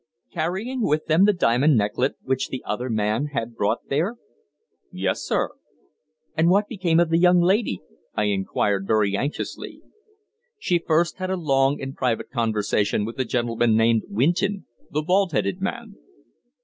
"Carrying 0.33 0.81
with 0.81 1.05
them 1.05 1.25
the 1.25 1.31
diamond 1.33 1.77
necklet 1.77 2.15
which 2.23 2.47
the 2.49 2.63
other 2.65 2.89
man 2.89 3.27
had 3.33 3.53
brought 3.53 3.87
there?" 3.87 4.15
"Yes, 4.91 5.21
sir." 5.21 5.51
"And 6.35 6.49
what 6.49 6.67
became 6.67 6.99
of 6.99 7.11
the 7.11 7.19
young 7.19 7.39
lady?" 7.39 7.81
I 8.15 8.23
inquired 8.23 8.87
very 8.87 9.15
anxiously. 9.15 9.83
"She 10.57 10.79
first 10.79 11.17
had 11.19 11.29
a 11.29 11.37
long 11.37 11.79
and 11.79 11.95
private 11.95 12.31
conversation 12.31 13.05
with 13.05 13.15
the 13.17 13.25
gentleman 13.25 13.75
named 13.77 14.01
Winton 14.07 14.65
the 14.89 15.03
bald 15.03 15.33
headed 15.33 15.61
man." 15.61 15.97